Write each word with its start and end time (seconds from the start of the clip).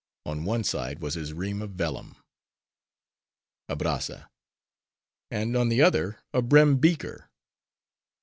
On 0.25 0.45
one 0.45 0.63
side 0.63 0.97
was 0.97 1.13
his 1.13 1.31
ream 1.31 1.61
of 1.61 1.73
vellum— 1.73 2.15
ABBRAZZA—And 3.69 5.55
on 5.55 5.69
the 5.69 5.83
other, 5.83 6.17
a 6.33 6.41
brimmed 6.41 6.81
beaker. 6.81 7.29